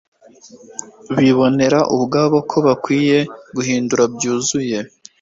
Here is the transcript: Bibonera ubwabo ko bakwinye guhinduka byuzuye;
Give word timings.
Bibonera 1.17 1.79
ubwabo 1.95 2.37
ko 2.49 2.57
bakwinye 2.67 3.19
guhinduka 3.55 4.03
byuzuye; 4.15 4.77